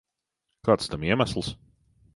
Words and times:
Kāds 0.69 0.91
tam 0.95 1.07
iemesls? 1.11 1.55